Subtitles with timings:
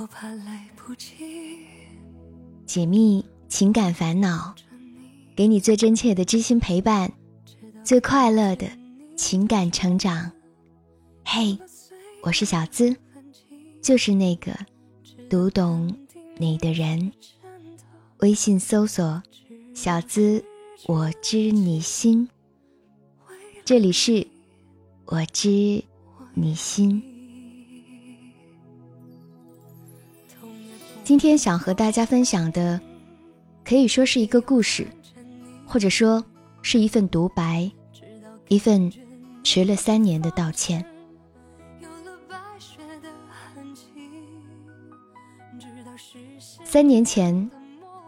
[0.00, 1.16] 我怕来不及。
[2.64, 4.54] 解密情感烦恼，
[5.34, 7.12] 给你最真切的知心陪伴，
[7.82, 8.68] 最快乐的
[9.16, 10.30] 情感成长。
[11.24, 11.58] 嘿，
[12.22, 12.94] 我是小资，
[13.82, 14.56] 就是那个
[15.28, 15.92] 读懂
[16.36, 17.10] 你的人。
[18.18, 19.20] 微信搜索
[19.74, 20.44] “小资
[20.86, 22.28] 我知你心”，
[23.64, 24.24] 这里是
[25.06, 25.82] 我知
[26.34, 27.02] 你心。
[31.08, 32.78] 今天想和大家分享的，
[33.64, 34.86] 可以说是一个故事，
[35.64, 36.22] 或者说
[36.60, 37.66] 是一份独白，
[38.48, 38.92] 一份
[39.42, 40.84] 迟了三年的道歉。
[46.62, 47.50] 三年前，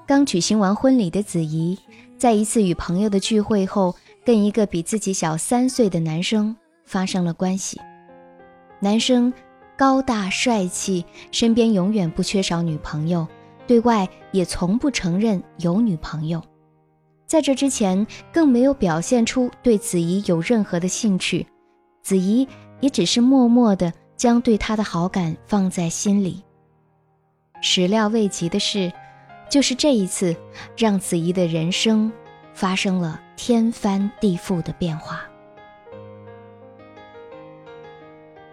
[0.06, 1.78] 刚举行完婚礼的子怡，
[2.18, 6.54] 在一次与朋友的聚会后，跟一个比自己小三岁的男生
[6.84, 7.80] 发生了关系。
[8.78, 9.32] 男生。
[9.80, 13.26] 高大帅气，身边永远不缺少女朋友，
[13.66, 16.42] 对外也从不承认有女朋友。
[17.26, 21.46] 在这之前，更没有表现出对子怡有任何的兴趣，
[22.02, 22.46] 子怡
[22.80, 26.44] 也只是默默的将对他的好感放在心里。
[27.62, 28.92] 始料未及的是，
[29.48, 30.36] 就是这一次，
[30.76, 32.12] 让子怡的人生
[32.52, 35.22] 发生了天翻地覆的变化。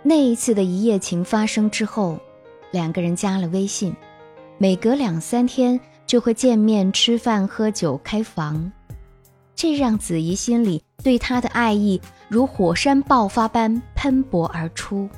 [0.08, 2.18] 那一次的一夜情发生之后，
[2.72, 3.94] 两个人加了微信，
[4.58, 8.72] 每隔两三天就会见面吃饭、喝酒、开房，
[9.54, 15.10] 这让子怡心里对他的爱意如火山爆发般喷薄而出。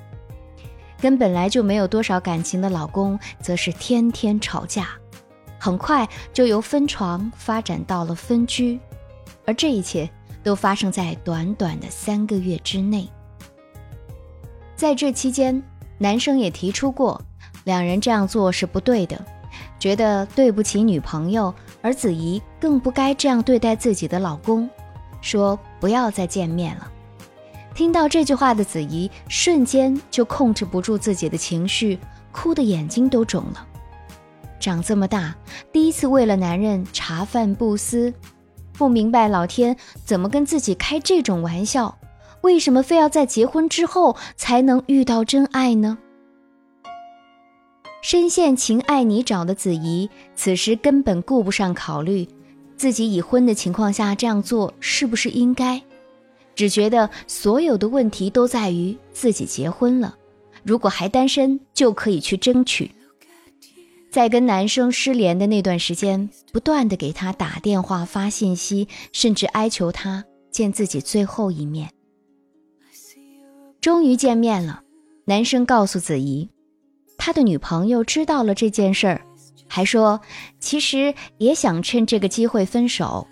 [1.00, 4.88] 跟本来就没有多少感情的老公，则是天天吵架，
[5.60, 8.80] 很快就由分床发展到了分居，
[9.46, 10.10] 而这一切
[10.42, 13.08] 都发生在短短的三个月之内。
[14.80, 15.62] 在这期间，
[15.98, 17.22] 男生也提出过，
[17.66, 19.22] 两人这样做是不对的，
[19.78, 24.70] 觉得对不起女朋友，而子怡更不该这样对待自己的老公，
[25.20, 26.90] 说不要再见面了。
[27.76, 32.00] 听到这句话的子怡，瞬间就控制不住自己的情绪，
[32.32, 33.68] 哭的眼睛都肿了。
[34.62, 35.36] 长这么大，
[35.74, 38.14] 第一次为了男人茶饭不思，
[38.72, 39.76] 不明白老天
[40.06, 41.94] 怎么跟自己开这种玩笑。
[42.42, 45.98] 为什么非要在结婚之后才能遇到真爱呢？
[48.02, 52.28] 深陷情爱泥沼的子怡，此时根本顾不上考虑
[52.78, 55.82] 自己已婚的情况下这样做是不是应该，
[56.56, 60.16] 只觉得所有的问题都在于自己结婚了，
[60.64, 62.90] 如果还单身就可以去争取。
[64.10, 71.90] 在跟男生失联的那段时间，不断的给他打电话、发信息，甚至哀求他见自己最后一面。
[73.82, 74.84] 终于见面了，
[75.26, 76.50] 男生告诉子怡，
[77.18, 79.22] 他的女朋友知道了这件事儿，
[79.68, 80.20] 还说
[80.60, 83.26] 其实也想趁这个机会分手。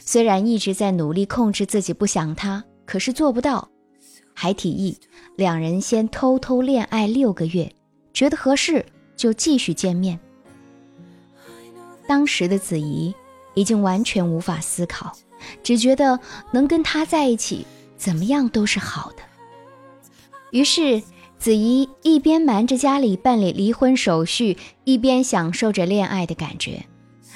[0.00, 3.68] 虽然一直在努力控制自己不想他，可是做不到，
[4.34, 4.98] 还提议
[5.36, 7.72] 两人先偷偷恋爱六个月，
[8.12, 8.84] 觉得合适
[9.14, 10.18] 就继续见面。
[12.08, 13.14] 当时的子怡
[13.54, 15.12] 已经完全无法思考，
[15.62, 16.18] 只觉得
[16.52, 17.64] 能跟他在一起，
[17.96, 19.22] 怎么样都是好的。
[20.52, 21.02] 于是，
[21.38, 26.84] 子怡一边瞒着家里办理离婚手续，一边享受着恋爱的感觉。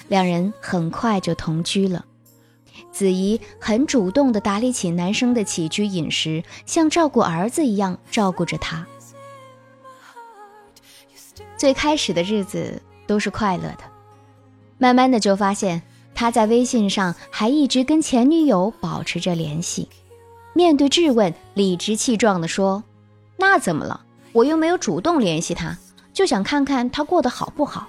[0.08, 2.04] 两人很快就同居了。
[2.92, 8.86] 子怡很主动地打理起男生的起居饮食，像照顾儿子一样照顾着他。
[11.56, 13.78] 最开始的日子都是快乐的，
[14.76, 15.80] 慢慢的就发现
[16.14, 19.88] 他在微信上还一直跟前女友保持着联系。
[20.52, 22.84] 面对质问，理直气壮地说。
[23.36, 24.04] 那怎么了？
[24.32, 25.78] 我又没有主动联系他，
[26.12, 27.88] 就想看看他过得好不好。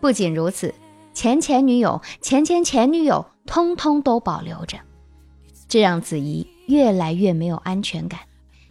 [0.00, 0.74] 不仅如此，
[1.12, 4.78] 前前女友、前前前女友，通通都保留着，
[5.68, 8.20] 这让子怡越来越没有安全感，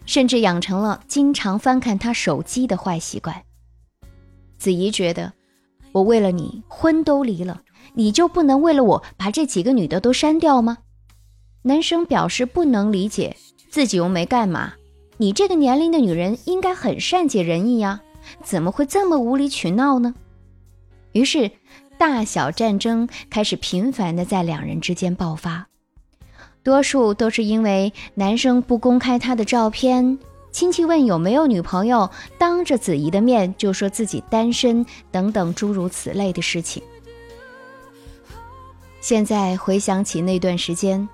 [0.05, 3.43] 甚至养成了经常翻看他手机的坏习惯。
[4.57, 5.33] 子怡觉得，
[5.91, 7.61] 我为了你婚都离了，
[7.93, 10.79] 你就不能为了我把这几个女的都删掉吗？
[11.63, 13.35] 男生表示不能理解，
[13.69, 14.73] 自己又没干嘛。
[15.21, 18.01] 你这个年龄的女人应该很善解人意呀，
[18.43, 20.15] 怎么会这么无理取闹呢？
[21.11, 21.51] 于是，
[21.99, 25.67] 大小战争开始频繁的在两人之间爆发，
[26.63, 30.17] 多数都是因为男生不公开他的照片，
[30.51, 32.09] 亲戚问有没有女朋友，
[32.39, 36.81] 当着子怡的面就说自己单身等等诸如此类的事情。
[39.01, 41.07] 现在回想起那段时间，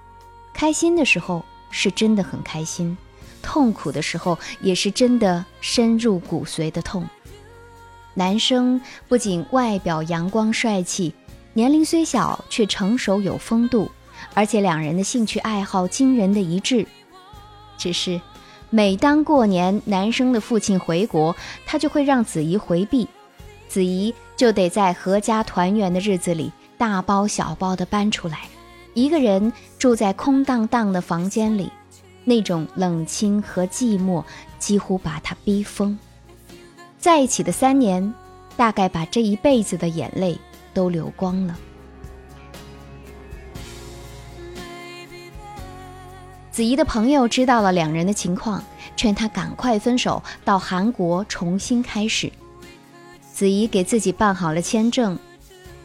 [0.54, 2.98] 开心的时候是真的很开心。
[3.48, 7.08] 痛苦的时候，也是真的深入骨髓的痛。
[8.14, 11.14] 男生不仅外表阳光帅气，
[11.54, 13.90] 年龄虽小却成熟有风度，
[14.34, 16.86] 而且两人的兴趣爱好惊人的一致。
[17.78, 18.20] 只是，
[18.70, 21.34] 每当过年男生的父亲回国，
[21.66, 23.08] 他就会让子怡回避，
[23.70, 28.42] 子怡就得在阖家团圆的日子里大包小包的搬出来，
[28.94, 31.72] 一个人住在空荡荡的房间里。
[32.28, 34.22] 那种冷清和寂寞
[34.60, 35.98] 几乎把他逼疯。
[37.00, 38.14] 在一起的三年，
[38.58, 40.38] 大概把这一辈子的眼泪
[40.74, 41.58] 都流光了。
[46.52, 48.62] 子怡的朋友知道了两人的情况，
[48.98, 52.30] 劝他赶快分手，到韩国重新开始。
[53.32, 55.18] 子怡给自己办好了签证，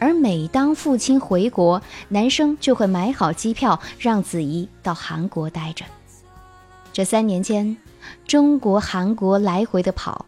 [0.01, 5.85] 而每当父亲回国，男生就会买好机票，让子怡到韩国待着。
[6.93, 7.77] 这三年间，
[8.27, 10.27] 中国、韩国来回的跑，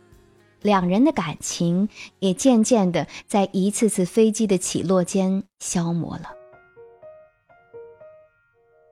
[0.63, 1.89] 两人的感情
[2.21, 6.31] 也渐渐的在一次次飞机的起落间消磨了。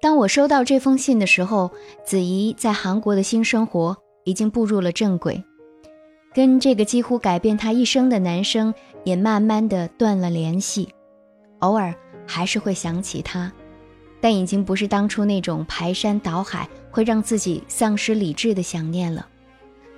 [0.02, 1.70] 当我收到这封信的时候，
[2.04, 5.42] 子怡在韩国的新生活已经步入了正轨，
[6.34, 10.92] 跟这个几乎改变她一生的男生也慢慢的断了联系，
[11.60, 11.94] 偶尔
[12.26, 13.50] 还是会想起他。
[14.22, 19.26] 但已经不是当初那种排山倒海会让自己丧失理智的想念了，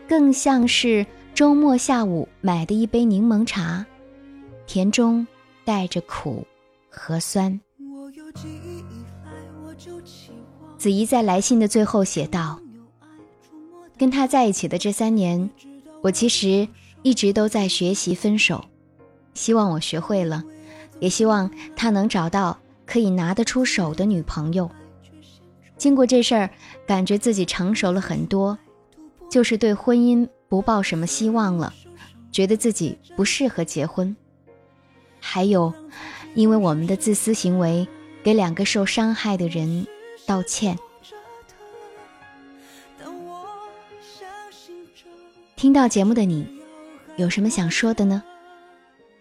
[0.09, 1.05] 更像是
[1.35, 3.85] 周末下午买的一杯柠檬茶，
[4.67, 5.27] 甜中
[5.63, 6.47] 带着苦
[6.89, 7.61] 和酸。
[10.79, 12.59] 子怡在来信的最后写道
[13.99, 15.51] ：“跟他在一起的这三年，
[16.01, 16.67] 我其实
[17.03, 18.65] 一直都在学习分手，
[19.35, 20.43] 希望我学会了，
[20.99, 24.71] 也希望他能找到。”可以拿得出手的女朋友，
[25.77, 26.51] 经过这事儿，
[26.87, 28.59] 感觉自己成熟了很多，
[29.31, 31.73] 就是对婚姻不抱什么希望了，
[32.31, 34.15] 觉得自己不适合结婚。
[35.19, 35.73] 还有，
[36.35, 37.89] 因为我们的自私行为，
[38.23, 39.87] 给两个受伤害的人
[40.27, 40.79] 道歉。
[45.57, 46.47] 听到节目的你，
[47.17, 48.23] 有什么想说的呢？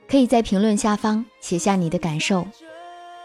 [0.10, 2.46] 可以在评论下方写下你的感受。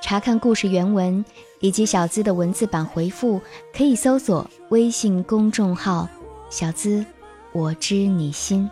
[0.00, 1.25] 查看故事原文
[1.61, 3.41] 以及小资的文字版回复，
[3.77, 6.09] 可以搜索微信公众号
[6.49, 7.05] “小资
[7.53, 8.71] 我知你心”。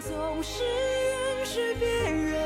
[0.00, 2.38] 总是允许别人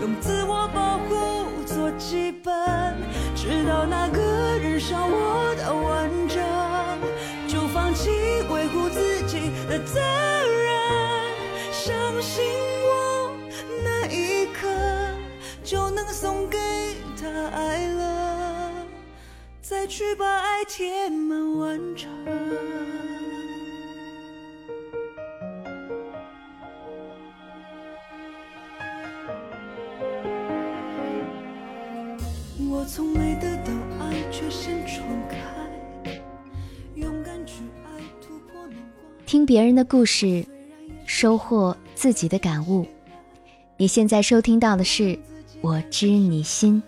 [0.00, 2.54] 用自我保护做基本，
[3.34, 4.20] 直到那个
[4.58, 6.38] 人伤我的完整，
[7.48, 8.10] 就放弃
[8.50, 12.67] 维护自己的责任，相信。
[15.68, 16.56] 就能送给
[17.20, 18.72] 他爱了，
[19.60, 22.10] 再去把爱填满完成。
[32.70, 33.70] 我从没得到
[34.00, 35.36] 爱，却先闯开，
[36.94, 39.26] 勇敢去爱，突破难关。
[39.26, 40.46] 听别人的故事，
[41.04, 42.86] 收获自己的感悟。
[43.76, 45.18] 你现在收听到的是。
[45.60, 46.80] 我知你心，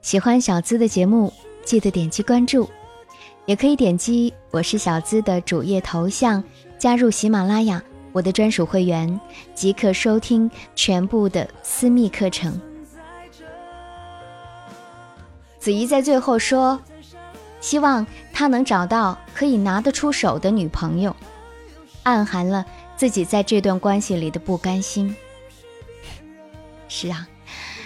[0.00, 1.30] 喜欢小资的节目，
[1.64, 2.66] 记得点击关注，
[3.44, 6.42] 也可以点击我是小资的主页头像，
[6.78, 7.82] 加入喜马拉雅
[8.12, 9.20] 我的专属会员，
[9.54, 12.58] 即可收听全部的私密课程。
[15.58, 16.80] 子怡在最后说，
[17.60, 21.14] 希望他能找到可以拿得出手的女朋友，
[22.02, 22.64] 暗含了
[22.96, 25.14] 自己在这段关系里的不甘心。
[26.88, 27.28] 是啊。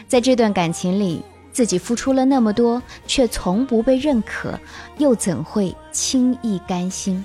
[0.09, 1.23] 在这段感情里，
[1.53, 4.59] 自己付出了那么多，却从不被认可，
[4.97, 7.23] 又怎会轻易甘心？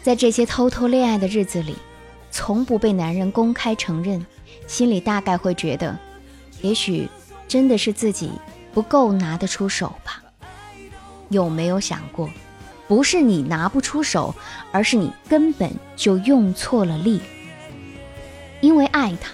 [0.00, 1.74] 在这些偷偷恋爱的日子里，
[2.30, 4.24] 从不被男人公开承认，
[4.68, 5.98] 心里大概会觉得，
[6.60, 7.08] 也许
[7.48, 8.30] 真的是自己
[8.72, 10.22] 不够拿得出手吧？
[11.30, 12.30] 有没有想过，
[12.86, 14.32] 不是你拿不出手，
[14.70, 17.20] 而是你根本就用错了力，
[18.60, 19.32] 因为爱他。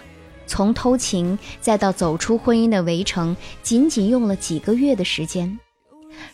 [0.49, 5.57] 从偷情再到走出婚姻的围城，仅仅用了几个月的时间，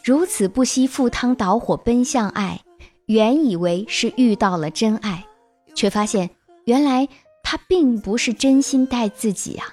[0.02, 2.60] 如此不惜赴汤蹈火奔向爱，
[3.06, 5.26] 原以为是遇到了真爱，
[5.74, 6.30] 却发现
[6.64, 7.06] 原来
[7.42, 9.66] 他并不是真心待自己啊！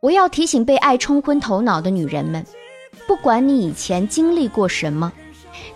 [0.00, 2.44] 我要提醒被爱冲昏头脑的女人们，
[3.08, 5.12] 不管你以前经历过什么，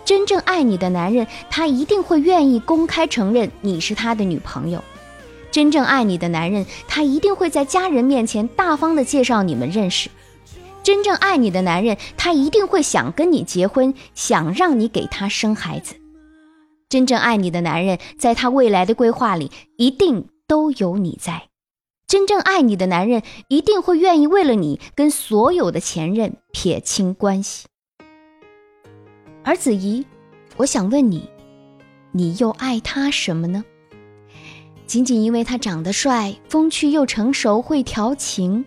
[0.05, 4.81] 真正爱你的男人，他一定会愿意公开承认你是他的女朋友。
[5.53, 10.09] 真正爱你的男人，他一定会在家人面前大方的介绍你们认识。
[10.81, 15.93] 真正爱你的男人，他一定会想跟你结婚，想让你给他生孩子。
[16.89, 21.49] 真正爱你的男人，在他未来的规划里一定都有你在。
[22.07, 27.67] 真正爱你的男人，一定会愿意为了你跟所有的前任撇清关系。
[29.43, 30.03] 而子怡，
[30.57, 31.29] 我想问你，
[32.11, 33.63] 你又爱他什么呢？
[34.85, 38.63] 仅仅因为他长得帅、风趣又成熟、会调情？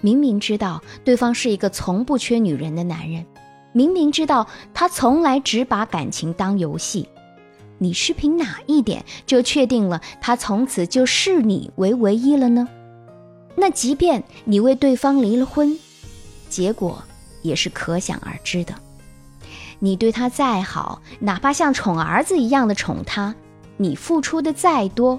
[0.00, 3.26] 明明知道对方是一个从不缺女人的男人，
[3.72, 7.08] 明明知道他从来只把感情当游戏，
[7.78, 12.68] 你是凭哪一点就确定了他从此就视你为唯一了呢？
[13.56, 15.76] 那即便你为对方离了婚，
[16.48, 17.02] 结果
[17.42, 18.74] 也是可想而知的。
[19.80, 23.34] 你对他再好，哪怕像宠儿子一样的宠他，
[23.78, 25.18] 你付出的再多，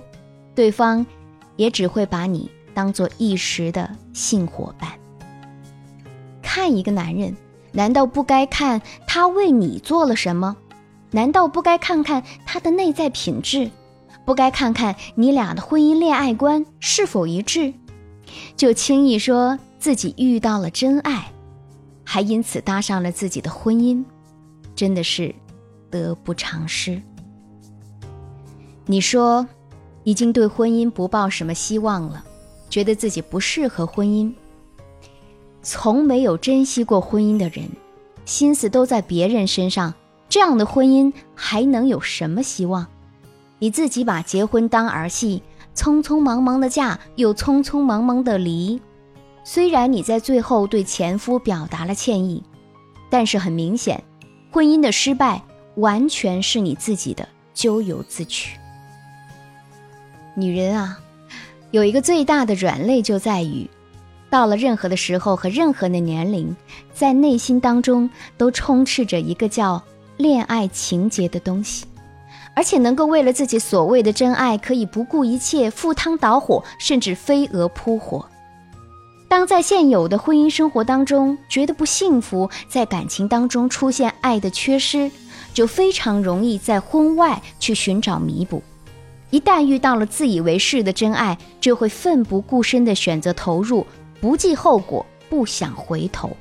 [0.53, 1.03] 对方
[1.55, 2.51] 也只会把你。
[2.71, 4.89] 当做一时的性伙伴。
[6.41, 7.35] 看一个男人，
[7.73, 10.55] 难道不该看他为你做了什么？
[11.11, 13.69] 难道不该看看他的内在品质？
[14.23, 17.73] 不该看看你俩的婚姻恋爱观是否一致？
[18.55, 21.29] 就轻易说自己遇到了真爱，
[22.05, 24.01] 还因此搭上了自己的婚姻，
[24.73, 25.35] 真的是
[25.89, 27.01] 得不偿失。
[28.91, 29.47] 你说，
[30.03, 32.25] 已经对婚姻不抱什么希望了。
[32.71, 34.33] 觉得自己不适合婚姻，
[35.61, 37.69] 从没有珍惜过婚姻的人，
[38.25, 39.93] 心思都在别人身上，
[40.27, 42.87] 这样的婚姻还能有什么希望？
[43.59, 45.43] 你自己把结婚当儿戏，
[45.75, 48.81] 匆匆忙忙的嫁，又匆匆忙忙的离。
[49.43, 52.43] 虽然你在最后对前夫表达了歉意，
[53.07, 54.03] 但是很明显，
[54.51, 55.43] 婚姻的失败
[55.75, 58.58] 完全是你自己的咎由自取。
[60.39, 60.99] 女人啊！
[61.71, 63.69] 有一个最大的软肋，就在于，
[64.29, 66.55] 到了任何的时候和任何的年龄，
[66.93, 69.83] 在内心当中都充斥着一个叫
[70.17, 71.85] 恋爱情节的东西，
[72.55, 78.25] 而且能够为了自己所谓的真爱，可以不顾一切赴汤蹈火，甚至飞蛾扑火。
[79.27, 85.11] 当在现有的婚姻生活当中觉得不幸福，在感情当中出现爱的缺失，
[85.53, 88.63] 就非常容易在婚外去寻找弥补。
[89.29, 93.85] 一旦遇到了自以为是的真爱，就会奋不顾身地选择投入，
[94.19, 96.35] 不计后果，不想回头。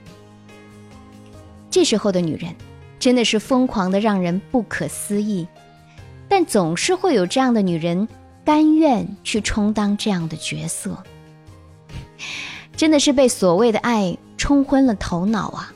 [1.70, 2.54] 这时候的女人，
[2.98, 5.46] 真的是疯狂的让人不可思议。
[6.28, 8.08] 但总是会有这样的女人，
[8.44, 10.96] 甘愿去充当这样的角色。
[12.74, 15.72] 真的是被所谓的爱冲昏了头脑啊！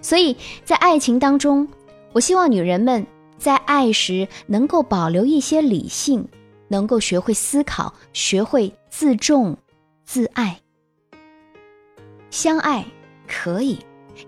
[0.00, 1.68] 所以在爱情当中，
[2.12, 3.06] 我希望女人们。
[3.42, 6.28] 在爱时能够保留一些理性，
[6.68, 9.58] 能够学会思考，学会自重、
[10.04, 10.60] 自爱。
[12.30, 12.86] 相爱
[13.26, 13.80] 可以，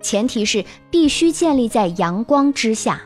[0.02, 3.00] 前提是必须建立在阳光之下。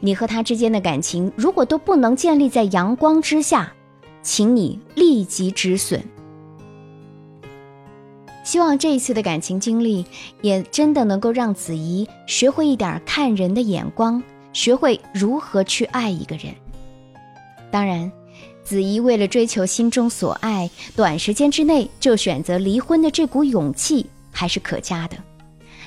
[0.00, 3.70] 你和他之间的感情如果都不能建立在阳光之下，
[4.22, 6.02] 请你立即止损。
[8.42, 10.06] 希望这一次的感情经历
[10.40, 14.22] 也真的能够让子怡学会一点看人的眼光。
[14.56, 16.46] 学会如何去爱一个人。
[17.70, 18.10] 当然，
[18.64, 25.16] 子怡为了追求心中所爱，短时间之内就选择离婚的这股勇气还是可嘉的，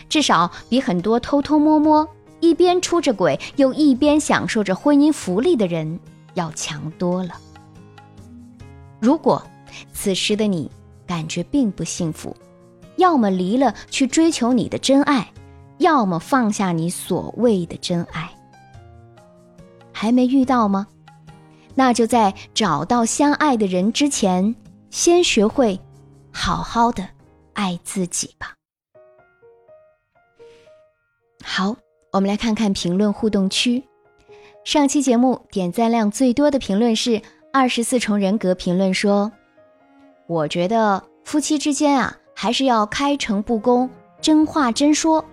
[0.08, 2.08] 至少比很多偷偷摸摸
[2.42, 6.00] 一边出着轨又一边享受着婚姻福利的人
[6.36, 7.32] 要强多了。
[9.00, 9.42] 如果
[9.92, 10.70] 此时的你
[11.08, 12.38] 感觉并不幸福，
[12.98, 15.28] 要么离了去追求你的真爱，
[15.80, 18.30] 要么放下你所谓的真爱。
[20.02, 20.88] 还没遇到吗？
[21.76, 24.56] 那就在找到相爱的人之前，
[24.90, 25.78] 先学会
[26.32, 27.06] 好好的
[27.52, 28.56] 爱自己吧。
[31.44, 31.76] 好，
[32.14, 33.84] 我们来看看评论互动区。
[34.64, 39.30] 上期节目点赞量最多的评论是二十四重人格评论说
[40.28, 43.90] ：“我觉得夫妻之间啊，还是要开诚布公，
[44.22, 45.26] 真话真说。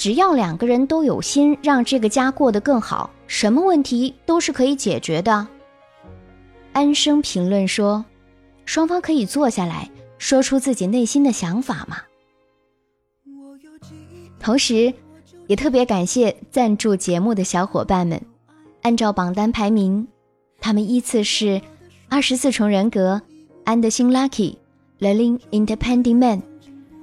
[0.00, 5.46] 只要两个人都有心，让这个家过得更好。”什么问题都是可以解决的。
[6.72, 8.02] 安生评论说
[8.64, 11.98] ：“双方可以坐下来说出自己内心的想法嘛。”
[14.40, 14.90] 同时，
[15.48, 18.18] 也特别感谢赞助节目的小伙伴们。
[18.80, 20.08] 按照榜单排名，
[20.62, 21.60] 他们依次是：
[22.08, 23.20] 二十四重人格、
[23.64, 24.56] 安德星 Lucky、
[24.98, 26.42] l i n Independent Man、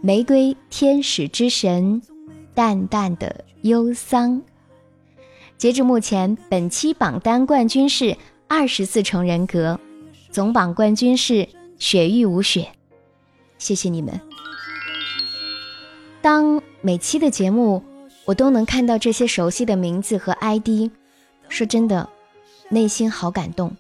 [0.01, 2.01] 玫瑰天使之神、
[2.58, 4.42] 淡淡的忧桑。
[5.60, 9.80] 截至目前，本期榜单冠军是二十四重人格，
[10.32, 11.48] 总榜冠军是
[11.78, 12.68] 雪域无雪。
[13.60, 14.20] 谢谢你们！
[16.20, 17.84] 当每期的节目
[18.26, 20.90] 我都能看到这些熟悉的名字和 ID，
[21.50, 22.10] 说真的，
[22.70, 23.78] 内心好感动。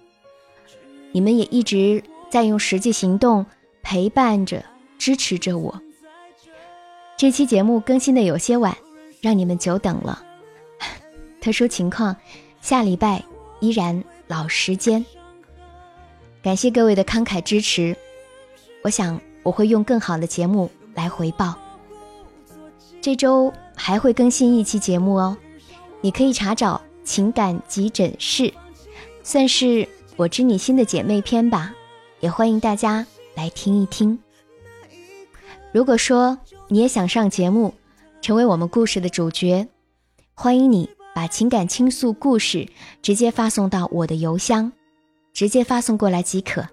[1.11, 3.43] 你们也一直在用实际行动
[3.81, 4.63] 陪伴着、
[4.99, 5.81] 支持着我。
[7.17, 8.77] 这期节目更新的有些晚，
[9.21, 10.23] 让你们久等了。
[11.41, 12.15] 特殊情况，
[12.61, 13.23] 下礼拜
[13.59, 15.03] 依然老时间。
[16.43, 17.97] 感谢各位的慷慨支持，
[18.83, 21.55] 我想我会用更好的节目来回报。
[23.01, 25.35] 这周还会更新一期节目哦，
[26.01, 28.43] 你可以查找《情感急诊室》，
[29.23, 31.73] 算是我知你心的姐妹篇吧，
[32.19, 34.19] 也欢迎大家来听一听。
[35.73, 36.37] 如果说
[36.69, 37.73] 你也想上节目，
[38.21, 39.65] 成为我们故事的主角，
[40.33, 42.67] 欢迎你把情感倾诉故事
[43.01, 44.69] 直接发送到我的邮箱，
[45.31, 46.67] 直接发送过来即可，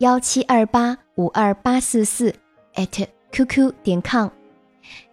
[0.00, 2.34] 幺七二八五二八四四
[2.74, 4.28] at qq 点 com。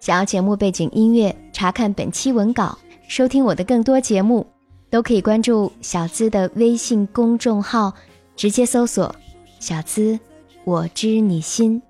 [0.02, 4.46] 想要节目背景音乐，查看本期文稿，收听我的更多节目，
[4.90, 7.94] 都可以关注小资的微信公众号，
[8.36, 9.16] 直接搜索
[9.62, 10.20] “小资
[10.66, 11.82] 我知你心”，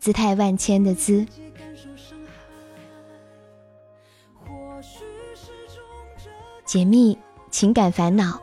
[0.00, 1.24] 姿态万千的“资”。
[6.70, 7.18] 解密
[7.50, 8.40] 情感烦恼，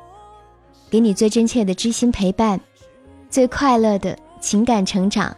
[0.89, 2.60] 给你最真切的知心陪伴，
[3.29, 5.34] 最快乐的情感成长。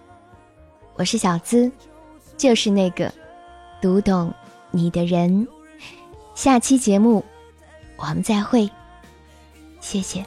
[0.95, 1.71] 我是小资，
[2.35, 3.13] 就是那个。
[3.79, 4.33] 读懂
[4.71, 5.47] 你的人，
[6.33, 7.23] 下期节目
[7.95, 8.67] 我们再会，
[9.79, 10.25] 谢谢。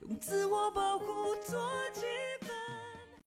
[0.00, 1.04] 用自我保护
[1.46, 1.58] 做
[1.92, 2.25] 基本。